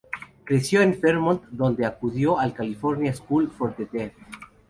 Creció 0.45 0.81
en 0.81 0.95
Fremont 0.95 1.43
donde 1.51 1.85
acudió 1.85 2.39
al 2.39 2.55
California 2.55 3.13
School 3.13 3.51
for 3.51 3.75
the 3.75 3.85
Deaf. 3.85 4.13